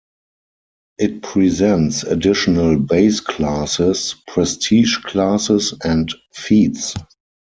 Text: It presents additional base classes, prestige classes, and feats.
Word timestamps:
It 0.97 1.21
presents 1.21 2.01
additional 2.01 2.79
base 2.79 3.19
classes, 3.19 4.15
prestige 4.25 4.97
classes, 4.97 5.75
and 5.83 6.11
feats. 6.33 6.95